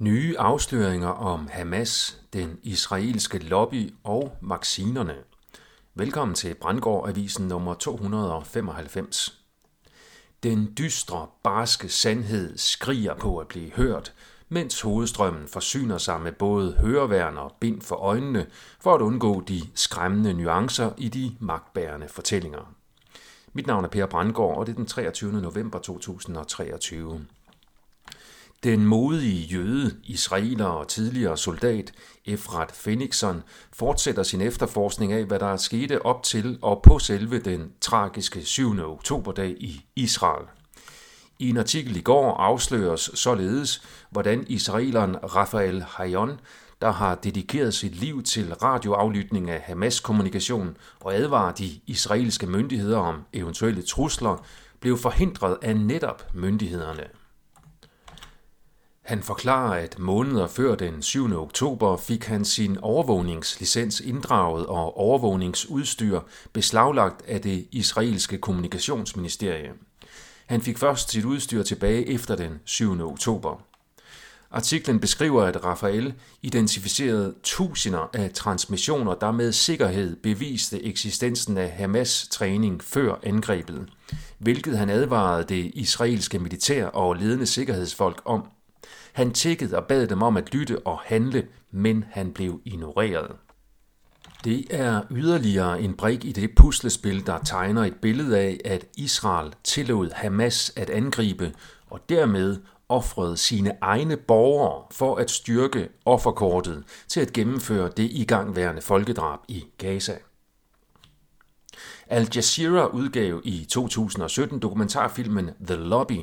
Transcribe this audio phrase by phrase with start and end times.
[0.00, 5.14] Nye afsløringer om Hamas, den israelske lobby og vaccinerne.
[5.94, 9.40] Velkommen til Brandgård Avisen nummer 295.
[10.42, 14.14] Den dystre, barske sandhed skriger på at blive hørt,
[14.48, 18.46] mens hovedstrømmen forsyner sig med både høreværn og bind for øjnene,
[18.80, 22.74] for at undgå de skræmmende nuancer i de magtbærende fortællinger.
[23.52, 25.40] Mit navn er Per Brandgård, og det er den 23.
[25.40, 27.26] november 2023.
[28.64, 31.92] Den modige jøde, israeler og tidligere soldat
[32.24, 33.42] Efrat Fenixon
[33.72, 38.78] fortsætter sin efterforskning af, hvad der skete op til og på selve den tragiske 7.
[38.78, 40.46] oktoberdag i Israel.
[41.38, 46.40] I en artikel i går afsløres således, hvordan israeleren Rafael Hayon,
[46.80, 53.24] der har dedikeret sit liv til radioaflytning af Hamas-kommunikation og advarer de israelske myndigheder om
[53.32, 54.44] eventuelle trusler,
[54.80, 57.17] blev forhindret af netop myndighederne.
[59.08, 61.32] Han forklarer, at måneder før den 7.
[61.32, 66.20] oktober fik han sin overvågningslicens inddraget og overvågningsudstyr
[66.52, 69.70] beslaglagt af det israelske kommunikationsministerie.
[70.46, 73.00] Han fik først sit udstyr tilbage efter den 7.
[73.00, 73.62] oktober.
[74.50, 82.28] Artiklen beskriver, at Rafael identificerede tusinder af transmissioner, der med sikkerhed beviste eksistensen af Hamas
[82.30, 83.88] træning før angrebet,
[84.38, 88.44] hvilket han advarede det israelske militær og ledende sikkerhedsfolk om–
[89.12, 93.36] han tækkede og bad dem om at lytte og handle, men han blev ignoreret.
[94.44, 99.54] Det er yderligere en brik i det puslespil, der tegner et billede af, at Israel
[99.64, 101.52] tillod Hamas at angribe
[101.86, 102.56] og dermed
[102.88, 109.64] offrede sine egne borgere for at styrke offerkortet til at gennemføre det igangværende folkedrab i
[109.78, 110.18] Gaza.
[112.06, 116.20] Al Jazeera udgav i 2017 dokumentarfilmen The Lobby,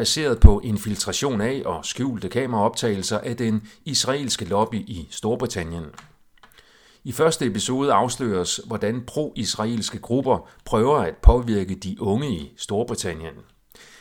[0.00, 5.84] baseret på infiltration af og skjulte kameraoptagelser af den israelske lobby i Storbritannien.
[7.04, 13.34] I første episode afsløres, hvordan pro-israelske grupper prøver at påvirke de unge i Storbritannien.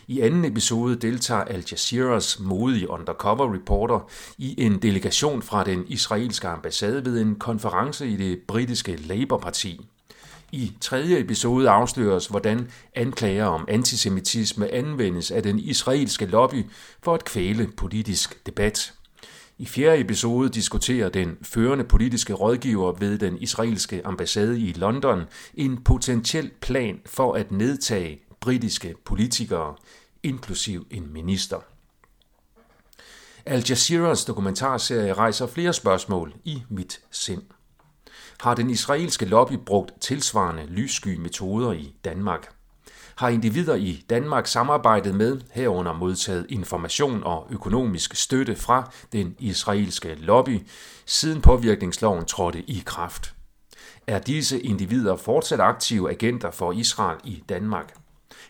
[0.07, 6.47] I anden episode deltager Al Jazeeras modige undercover reporter i en delegation fra den israelske
[6.47, 9.81] ambassade ved en konference i det britiske Labour-parti.
[10.51, 16.65] I tredje episode afsløres, hvordan anklager om antisemitisme anvendes af den israelske lobby
[17.03, 18.93] for at kvæle politisk debat.
[19.57, 25.23] I fjerde episode diskuterer den førende politiske rådgiver ved den israelske ambassade i London
[25.53, 29.75] en potentiel plan for at nedtage britiske politikere,
[30.23, 31.57] inklusiv en minister.
[33.45, 37.43] Al Jazeeras dokumentarserie rejser flere spørgsmål i mit sind
[38.39, 42.49] har den israelske lobby brugt tilsvarende lyssky metoder i Danmark.
[43.15, 50.15] Har individer i Danmark samarbejdet med, herunder modtaget information og økonomisk støtte fra den israelske
[50.15, 50.59] lobby,
[51.05, 53.33] siden påvirkningsloven trådte i kraft?
[54.07, 57.93] Er disse individer fortsat aktive agenter for Israel i Danmark?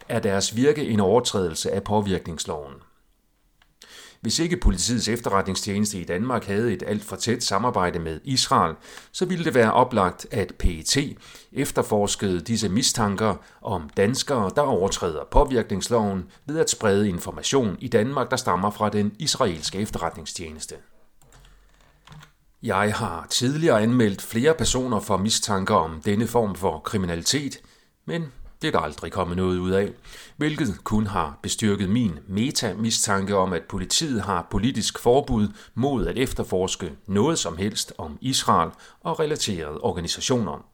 [0.10, 2.74] Er deres virke en overtrædelse af påvirkningsloven?
[4.22, 8.75] Hvis ikke politiets efterretningstjeneste i Danmark havde et alt for tæt samarbejde med Israel,
[9.12, 11.18] så ville det være oplagt, at PET
[11.52, 18.38] efterforskede disse mistanker om danskere, der overtræder påvirkningsloven ved at sprede information i Danmark, der
[18.38, 20.75] stammer fra den israelske efterretningstjeneste.
[22.63, 27.57] Jeg har tidligere anmeldt flere personer for mistanker om denne form for kriminalitet,
[28.06, 28.31] men
[28.62, 29.92] det er der aldrig kommet noget ud af,
[30.38, 36.92] hvilket kun har bestyrket min meta-mistanke om, at politiet har politisk forbud mod at efterforske
[37.08, 38.72] noget som helst om Israel
[39.02, 40.66] og relaterede organisationer.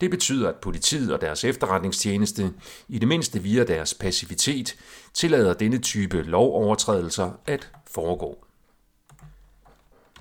[0.00, 2.52] Det betyder, at politiet og deres efterretningstjeneste,
[2.88, 4.76] i det mindste via deres passivitet,
[5.14, 8.44] tillader denne type lovovertrædelser at foregå.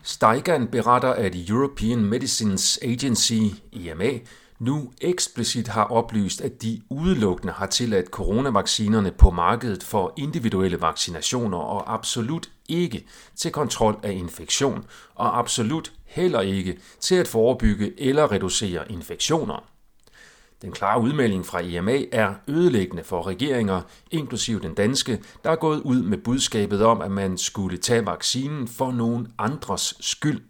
[0.04, 3.42] Steigan beretter, at European Medicines Agency,
[3.74, 4.20] EMA,
[4.60, 11.58] nu eksplicit har oplyst, at de udelukkende har tilladt coronavaccinerne på markedet for individuelle vaccinationer
[11.58, 13.06] og absolut ikke
[13.36, 14.86] til kontrol af infektion,
[15.16, 19.64] og absolut heller ikke til at forebygge eller reducere infektioner.
[20.62, 23.82] Den klare udmelding fra EMA er ødelæggende for regeringer,
[24.12, 28.68] inklusive den danske, der er gået ud med budskabet om, at man skulle tage vaccinen
[28.68, 30.42] for nogen andres skyld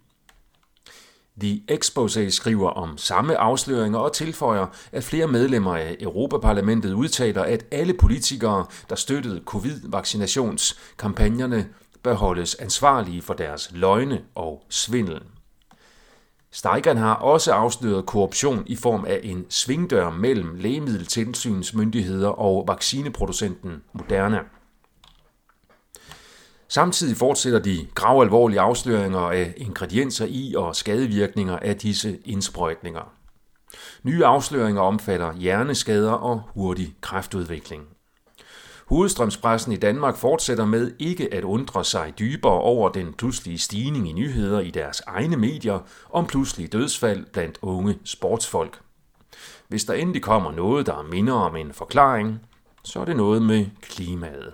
[1.42, 7.66] The Expose skriver om samme afsløringer og tilføjer, at flere medlemmer af Europaparlamentet udtaler, at
[7.72, 11.68] alle politikere, der støttede covid-vaccinationskampagnerne,
[12.04, 15.22] bør holdes ansvarlige for deres løgne og svindel.
[16.52, 24.40] Steigen har også afsløret korruption i form af en svingdør mellem lægemiddeltilsynsmyndigheder og vaccineproducenten Moderna.
[26.71, 33.13] Samtidig fortsætter de gravalvorlige afsløringer af ingredienser i og skadevirkninger af disse indsprøjtninger.
[34.04, 37.83] Nye afsløringer omfatter hjerneskader og hurtig kræftudvikling.
[38.88, 44.13] Hovedstrømspressen i Danmark fortsætter med ikke at undre sig dybere over den pludselige stigning i
[44.13, 45.80] nyheder i deres egne medier
[46.10, 48.80] om pludselige dødsfald blandt unge sportsfolk.
[49.68, 52.39] Hvis der endelig kommer noget, der minder om en forklaring,
[52.83, 54.54] så er det noget med klimaet.